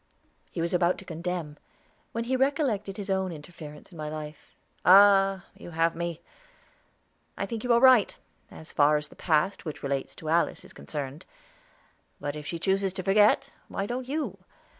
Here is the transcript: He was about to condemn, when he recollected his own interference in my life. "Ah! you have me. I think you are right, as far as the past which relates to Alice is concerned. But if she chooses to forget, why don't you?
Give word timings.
He 0.49 0.61
was 0.61 0.73
about 0.73 0.97
to 0.97 1.05
condemn, 1.05 1.57
when 2.11 2.23
he 2.23 2.35
recollected 2.35 2.97
his 2.97 3.11
own 3.11 3.31
interference 3.31 3.91
in 3.91 3.99
my 3.99 4.09
life. 4.09 4.55
"Ah! 4.83 5.45
you 5.55 5.69
have 5.69 5.95
me. 5.95 6.21
I 7.37 7.45
think 7.45 7.63
you 7.63 7.71
are 7.71 7.79
right, 7.79 8.15
as 8.49 8.71
far 8.71 8.97
as 8.97 9.09
the 9.09 9.15
past 9.15 9.63
which 9.63 9.83
relates 9.83 10.15
to 10.15 10.29
Alice 10.29 10.65
is 10.65 10.73
concerned. 10.73 11.27
But 12.19 12.35
if 12.35 12.47
she 12.47 12.57
chooses 12.57 12.93
to 12.93 13.03
forget, 13.03 13.51
why 13.67 13.85
don't 13.85 14.07
you? 14.09 14.39